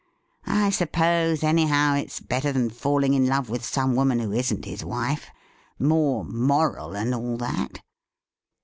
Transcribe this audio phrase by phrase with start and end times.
[0.47, 4.83] I suppose, anyhow, it's better ■than falling in love with some woman who isn't his
[4.83, 5.27] wife—
[5.79, 7.81] more moral and all that.